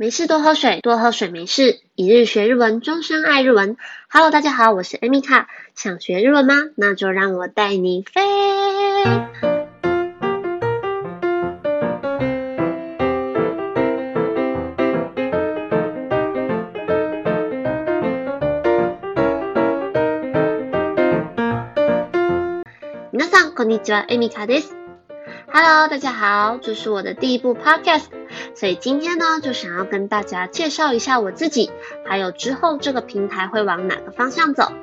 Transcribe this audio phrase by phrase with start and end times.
[0.00, 1.78] 没事多喝水，多喝水没事。
[1.94, 3.76] 一日学日文，终身爱日文。
[4.08, 5.46] Hello，大家好，我是艾米卡。
[5.74, 6.54] 想学日文吗？
[6.74, 8.22] 那就让我带你飞。
[23.12, 24.74] 皆さんこんにちは、艾米卡です。
[25.57, 28.07] Hello，大家好，这是我的第一部 Podcast。
[28.55, 31.71] 所以今天呢，就想要跟大家介绍一下我自己，
[32.05, 34.73] 还有之后这个平台会往哪个方向走。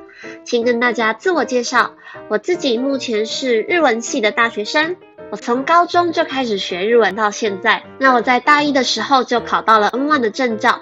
[0.46, 1.92] 先跟大家自我介绍，
[2.30, 4.96] 我自己目前是日文系的大学生，
[5.30, 7.82] 我从高中就开始学日文到现在。
[7.98, 10.80] 那我在大一的时候就考到了 N1 的证照。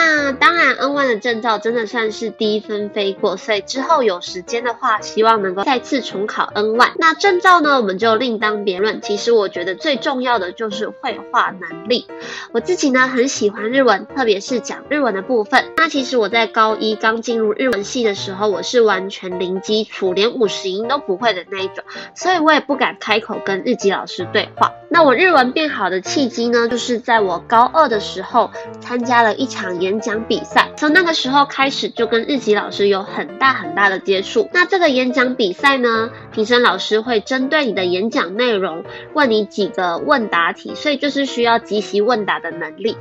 [0.00, 6.92] 那当然，N1 的证照真的算是第一分飞过，所以之后有时间的话，希望能够再次重考 N1。
[6.98, 9.00] 那证照呢，我们就另当别论。
[9.02, 12.06] 其实我觉得最重要的就是绘画能力。
[12.52, 15.64] 我自己呢很喜欢日文，特别是讲日文的部分。
[15.76, 21.82] 那其实我在高一刚进入日文系的时候，我是完全零基础，连五十音都不会的那一种，
[22.14, 24.72] 所以我也不敢开口跟日籍老师对话。
[24.90, 34.46] 那我日文变好的契机呢，就是在我高二的时候参加了一场演演讲比赛，从那个时候开始就跟日籍老师有很大很大的接触。
[34.52, 42.98] 那这个演讲比赛呢，评审老师会针对你的演讲内容问你几个问答题，所以就是需要即席问答的能力。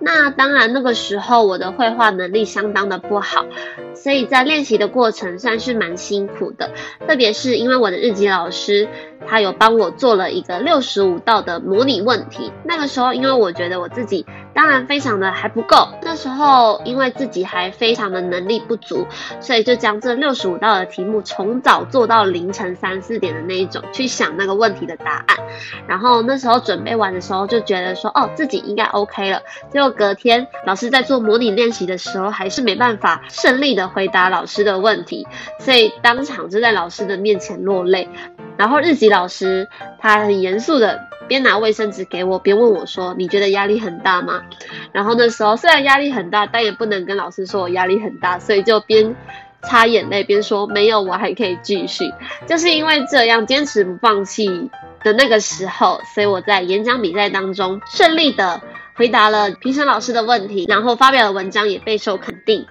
[0.00, 3.44] 那当然那个时候我的绘画能力相当的不好，
[3.94, 6.70] 所以在练习的过程算是蛮辛苦的，
[7.06, 8.88] 特别是因为我的日籍老师。
[9.26, 12.52] 他有帮我做了一个六十五道的模拟问题。
[12.64, 15.88] 那个时候，因为我觉得我自己当然非常的还不够。
[16.02, 19.06] 那时候，因为自己还非常的能力不足，
[19.40, 25.36] 所以就将这六十五道的题目从早做到凌晨三四点的那一种，去想那个问题的答案。
[25.86, 29.40] 然后那时候准备完的时候，就觉得说，哦，自己应该 OK 了。
[29.70, 35.26] 结果隔天老师在做模拟练习的时候，还是没办法顺利的回答老师的问题，
[35.58, 38.08] 所以当场就在老师的面前落泪。
[38.60, 39.66] 然后日籍老师
[39.98, 44.42] 他很严肃的边拿卫生纸给我，边问我说：“你觉得压力很大吗？”
[44.92, 49.16] 然后那时候虽然压力很大，但也不能跟老师说我压力很大，所以就边
[49.62, 52.04] 擦眼泪边说：“没有，我还可以继续。”
[52.46, 54.70] 就是因为这样坚持不放弃
[55.02, 58.60] 的那个时候，所以我在演讲比赛当中顺利的
[58.94, 62.66] 回答了评审老师的问题，然后发表的文章也备受肯定，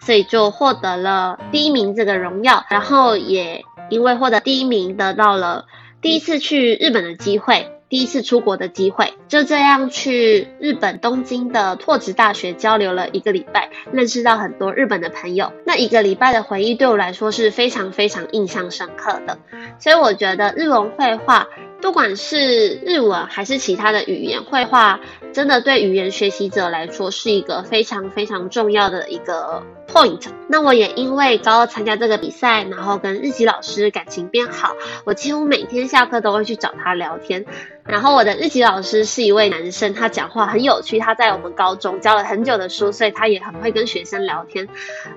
[0.00, 3.62] 所以就获得了第一名这个荣耀，然后也。
[3.94, 5.66] 因为获得第一名，得到了
[6.02, 15.52] 第一次去日本的机会，第一次出国的机会，就这样去日本东京的拓殖大学交流了一个礼拜，认识到很多日本的朋友。
[15.64, 19.38] 那一个礼拜的回忆对我来说是非常非常印象深刻的，
[19.78, 21.46] 所以我觉得日文绘画，
[21.80, 24.98] 不管是日文还是其他的语言绘画，
[25.32, 29.62] 真的对语言学习者来说是一个非常非常重要的一个。
[29.94, 34.74] point，那我也因为高二参加这个比赛，然后跟日籍老师感情变好，
[35.04, 37.46] 我几乎每天下课都会去找他聊天。
[37.86, 44.66] 然后我的日籍老师是一位男生，他讲话很有趣，他在我们高中教了很久的书，所以他也很会跟学生聊天。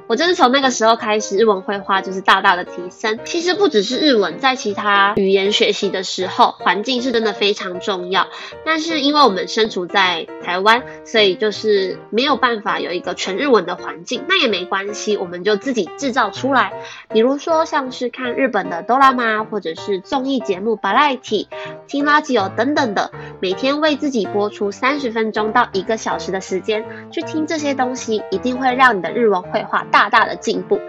[0.06, 3.20] 我就是从那个时候开始，日文绘画就是大大的提升。
[3.24, 8.28] 其实不只是日文，在其他语言学习的时候，环境是真的非常重要。
[8.66, 16.74] 但是因为我们身处在台湾，所以就是没有办法有一个全日文的环境，那也没关系，我们就自己制造出来。
[17.10, 21.48] 比如说像是看日本的哆啦 A 或者是综艺节目《Variety》，
[21.88, 22.52] 听垃圾哦。
[22.56, 30.80] 等等的，每天为自己播出三十分钟到一个小时的时间去听这些东西，一定会让你的日文绘画大大的进步。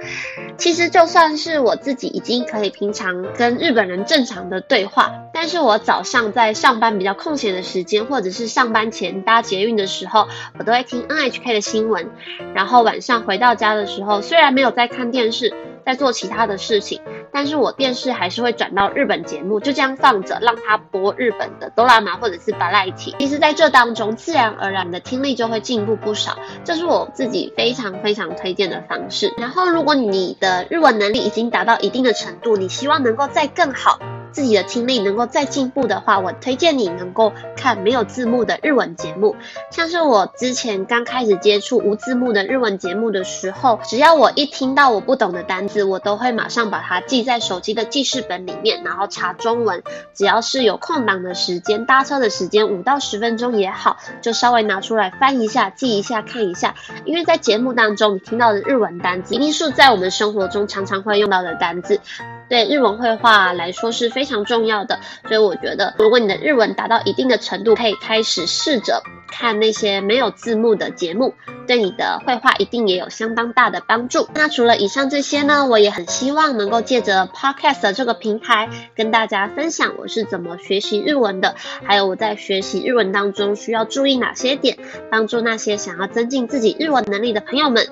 [0.56, 10.26] 其实就算是我自己已经可以平常跟日本人正常的对话，但是我早上在上班比较空闲的时间，或者是上班前搭捷运的时候，
[10.58, 12.10] 我都会听 NHK 的新闻。
[12.54, 17.00] 然后晚上回到家的时候，虽然没有在看电视，在做其他的事情。
[17.30, 23.14] 但是我电视还是会转到日本节目，就这样放着，让它播日本的哆啦 A 或者是巴赖体。
[23.18, 29.34] 其实，在这当中，自然而然的听力就会进步不少，这是我自己非常非常推荐的方式。
[29.36, 34.00] 然后，如果你的日文能力已经达到一定的程度，你希望能够再更好。
[34.32, 39.36] 自己的听力能够再进步的话，我推荐你能够看没有字幕的日文节目。
[39.70, 49.82] 像是我之前刚开始接触无字幕的日文节目的时候，只要我一听到我不懂的单字，我都会马上把它记在手机的记事本里面，然后查中文。
[50.14, 56.74] 只要是有空档的时间，搭车的时间五到十分钟也好，就稍微拿出来翻一下，记一下，看一下。
[57.04, 62.00] 因为在节目当中你听到的日文单字，一定是在我们生活中常常会用到的单字。
[62.48, 71.34] 对日文绘画来说是非常重要的，所以我觉得，如果你的日文达到一定的程度，可以开始试着看那些没有字幕的节目，
[71.66, 74.28] 对你的绘画一定也有相当大的帮助。
[74.34, 81.54] 那除了以上这些呢，我也很希望能够借着 Podcast 这个平台跟大家分享我是怎么学习日文的，
[81.84, 84.78] 还有我在学习日文当中需要注意哪些点，
[85.10, 87.86] 帮助那些想要增进自己日文能力的朋友们。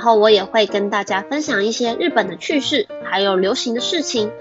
[0.00, 4.32] 然后我也会跟大家分享一些日本的趣事，还有流行的事情。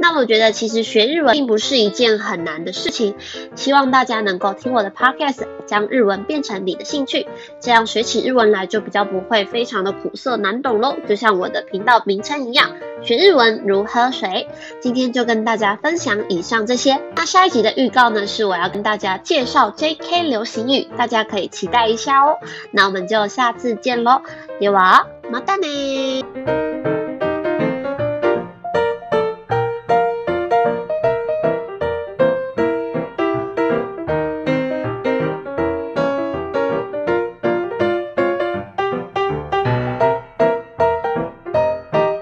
[0.00, 3.14] 那我觉得其实学日文并不是一件很难的事情，
[3.54, 7.28] 希望大家能够听我的 podcast，将日文变成你的兴趣，
[7.60, 10.96] 这样学起日文来就比较不会非常的苦涩难懂喽。
[11.08, 14.48] 就像我的频道名称一样，学日文如喝水。
[14.80, 17.00] 今天就跟大家分享以上这些。
[17.14, 22.38] 那下一集的预告呢，是我要跟大家介绍 JK 流行语，大家可以期待一下哦。
[22.72, 24.22] 那我们就下次见喽。
[24.60, 26.63] では、またね